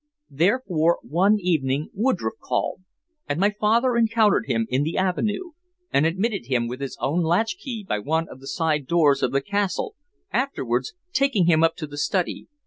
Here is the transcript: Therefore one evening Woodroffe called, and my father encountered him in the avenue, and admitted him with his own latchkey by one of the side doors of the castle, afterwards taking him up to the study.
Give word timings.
Therefore 0.31 0.97
one 1.03 1.37
evening 1.39 1.89
Woodroffe 1.93 2.39
called, 2.39 2.81
and 3.29 3.39
my 3.39 3.51
father 3.59 3.95
encountered 3.95 4.47
him 4.47 4.65
in 4.71 4.81
the 4.81 4.97
avenue, 4.97 5.51
and 5.91 6.07
admitted 6.07 6.47
him 6.47 6.67
with 6.67 6.81
his 6.81 6.97
own 6.99 7.21
latchkey 7.21 7.85
by 7.87 7.99
one 7.99 8.27
of 8.27 8.39
the 8.39 8.47
side 8.47 8.87
doors 8.87 9.21
of 9.21 9.31
the 9.31 9.41
castle, 9.41 9.93
afterwards 10.33 10.95
taking 11.13 11.45
him 11.45 11.63
up 11.63 11.75
to 11.75 11.85
the 11.85 11.99
study. 11.99 12.47